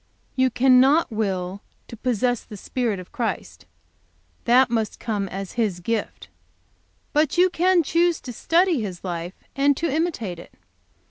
"You 0.35 0.49
cannot 0.49 1.11
will 1.11 1.61
to 1.87 1.95
possess 1.95 2.41
the 2.43 2.57
spirit 2.57 2.99
of 2.99 3.11
Christ; 3.11 3.67
that 4.45 4.71
must 4.71 4.99
come 4.99 5.29
as 5.29 5.51
His 5.51 5.79
gift; 5.79 6.27
but 7.13 7.37
you 7.37 7.51
can 7.51 7.83
choose 7.83 8.19
to 8.21 8.33
study 8.33 8.81
His 8.81 9.03
life, 9.03 9.35
and 9.55 9.77
to 9.77 9.85
imitate 9.93 10.39
it. 10.39 10.55